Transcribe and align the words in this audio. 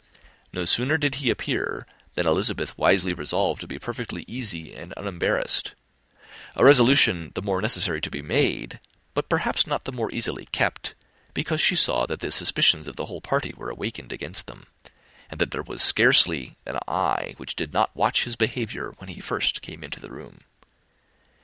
No 0.51 0.65
sooner 0.65 0.97
did 0.97 1.13
he 1.21 1.29
appear, 1.29 1.85
than 2.15 2.25
Elizabeth 2.25 2.75
wisely 2.75 3.13
resolved 3.13 3.61
to 3.61 3.67
be 3.67 3.77
perfectly 3.77 4.25
easy 4.27 4.73
and 4.73 4.95
unembarrassed; 4.97 5.75
a 6.55 6.65
resolution 6.65 7.31
the 7.35 7.41
more 7.43 7.61
necessary 7.61 8.01
to 8.01 8.09
be 8.09 8.23
made, 8.23 8.79
but 9.13 9.29
perhaps 9.29 9.67
not 9.67 9.83
the 9.83 9.91
more 9.91 10.11
easily 10.11 10.45
kept, 10.45 10.95
because 11.35 11.61
she 11.61 11.75
saw 11.75 12.07
that 12.07 12.19
the 12.19 12.31
suspicions 12.31 12.87
of 12.87 12.95
the 12.95 13.05
whole 13.05 13.21
party 13.21 13.53
were 13.55 13.69
awakened 13.69 14.11
against 14.11 14.47
them, 14.47 14.65
and 15.29 15.39
that 15.39 15.51
there 15.51 15.61
was 15.61 15.83
scarcely 15.83 16.57
an 16.65 16.79
eye 16.87 17.35
which 17.37 17.55
did 17.55 17.71
not 17.71 17.95
watch 17.95 18.23
his 18.23 18.35
behaviour 18.35 18.95
when 18.97 19.09
he 19.09 19.21
first 19.21 19.61
came 19.61 19.83
into 19.83 19.99
the 19.99 20.09
room. 20.09 20.39